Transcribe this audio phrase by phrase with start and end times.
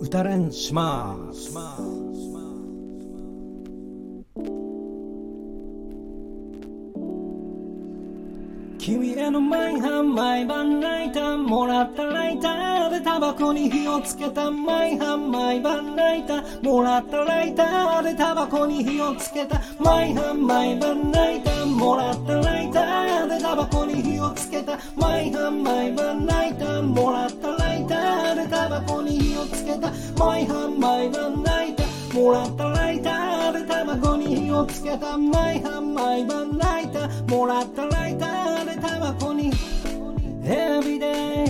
[0.00, 1.52] 歌練します。
[8.78, 12.04] 君への毎晩毎晩ライターもらった。
[12.04, 14.50] ライターでタバコに火をつけた。
[14.50, 17.18] 毎晩毎晩ライターもらった。
[17.18, 19.60] ライターでタバコに火をつけた。
[19.78, 22.34] 毎晩毎晩ライターもらった。
[22.34, 24.78] ライターでタバコに火をつけた。
[24.96, 27.56] 毎晩毎晩ライターもらった。
[27.56, 29.27] ライターでタバコに火をつけた。
[30.18, 35.16] 毎晩毎晩ライターもらったライターでタバコに火をつけた。
[35.16, 39.52] 毎晩毎晩ライターもらったライターでタバコに。
[40.44, 41.46] エビで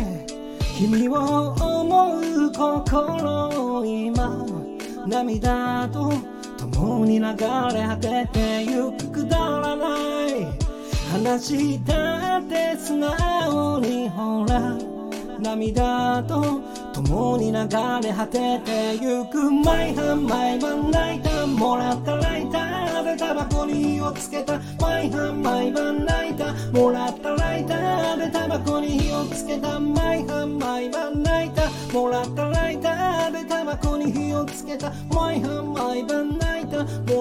[0.77, 4.47] 君を思う心今。
[5.07, 6.13] 涙と
[6.71, 10.47] 共に流れ果ててゆくくだらない。
[11.13, 14.77] 話だって素直にほら。
[15.41, 16.61] 涙と
[17.03, 24.61] 共に流れ果ててゆく毎晩毎晩ライターもらったライターでタバコに火をつけた。
[24.81, 29.79] 毎晩毎晩ライターもらったライターでタバコに火をつけた。
[29.79, 34.93] 毎晩毎晩ライターもらったライターでタバコに火をつけた。
[35.15, 37.15] 毎晩毎晩ライター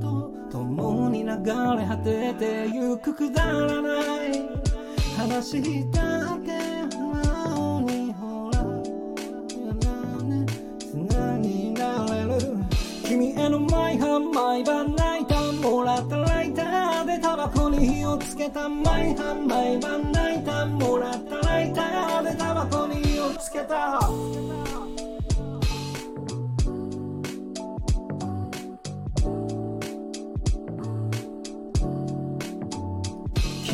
[0.00, 4.42] と共に流れ果ててゆくくだらない
[5.16, 8.58] 話だってなのにほら
[10.80, 12.38] 砂になれる
[13.04, 20.93] 君への毎晩毎晩ライターもらったライターでタバコに火をつけた毎晩毎晩ライターもらった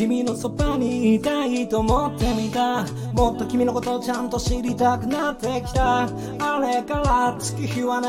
[0.01, 2.87] 君のそばにいたいと思ってみた。
[3.13, 6.05] もっと君のことをちゃんと知りたくなってきた。
[6.05, 8.07] あれから月日は流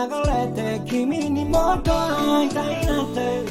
[0.55, 3.43] れて君にもっと会いたいなって。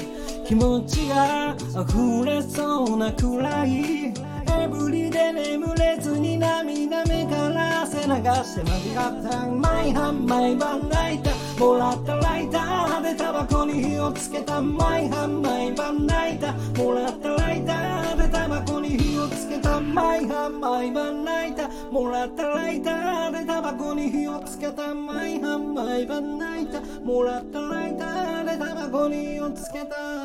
[0.48, 4.06] 気持ちが溢れそうなくらい。
[4.06, 14.62] エブリで眠れずに涙目から汗流して間違った毎晩毎晩ライターもらったライターでタバコに火をつけた。
[14.62, 17.99] 毎晩毎晩ライターもらったライター
[19.94, 24.94] 毎晩毎晩ライターもらったライターでタバコに火をつけた。
[24.94, 30.19] 毎晩毎晩ライターもらったライターでタバコに火をつけた。